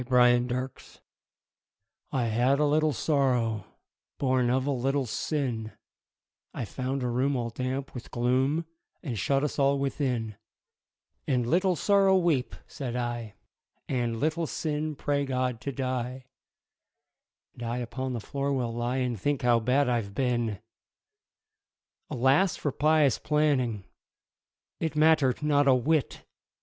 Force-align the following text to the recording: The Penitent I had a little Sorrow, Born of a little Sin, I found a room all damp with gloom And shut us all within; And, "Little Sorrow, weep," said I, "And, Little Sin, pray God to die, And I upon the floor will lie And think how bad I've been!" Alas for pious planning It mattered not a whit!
The 0.03 0.09
Penitent 0.09 0.99
I 2.11 2.23
had 2.25 2.57
a 2.59 2.65
little 2.65 2.91
Sorrow, 2.91 3.65
Born 4.17 4.49
of 4.49 4.65
a 4.65 4.71
little 4.71 5.05
Sin, 5.05 5.73
I 6.55 6.65
found 6.65 7.03
a 7.03 7.07
room 7.07 7.35
all 7.35 7.51
damp 7.51 7.93
with 7.93 8.09
gloom 8.09 8.65
And 9.03 9.19
shut 9.19 9.43
us 9.43 9.59
all 9.59 9.77
within; 9.77 10.37
And, 11.27 11.45
"Little 11.45 11.75
Sorrow, 11.75 12.17
weep," 12.17 12.55
said 12.65 12.95
I, 12.95 13.35
"And, 13.87 14.19
Little 14.19 14.47
Sin, 14.47 14.95
pray 14.95 15.23
God 15.23 15.61
to 15.61 15.71
die, 15.71 16.25
And 17.53 17.61
I 17.61 17.77
upon 17.77 18.13
the 18.13 18.19
floor 18.19 18.51
will 18.51 18.73
lie 18.73 18.97
And 18.97 19.21
think 19.21 19.43
how 19.43 19.59
bad 19.59 19.87
I've 19.87 20.15
been!" 20.15 20.57
Alas 22.09 22.55
for 22.55 22.71
pious 22.71 23.19
planning 23.19 23.83
It 24.79 24.95
mattered 24.95 25.43
not 25.43 25.67
a 25.67 25.75
whit! 25.75 26.25